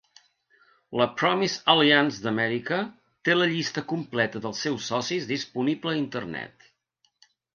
La 0.99 1.05
Promise 1.17 1.59
Alliance 1.73 2.23
d'Amèrica 2.23 2.79
té 3.29 3.35
la 3.37 3.49
llista 3.53 3.83
completa 3.93 4.41
dels 4.47 4.61
seus 4.67 4.89
socis 4.93 5.31
disponible 5.35 5.93
a 5.93 6.01
Internet. 6.01 6.69